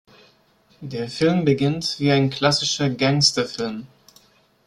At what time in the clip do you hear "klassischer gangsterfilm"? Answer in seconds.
2.31-3.85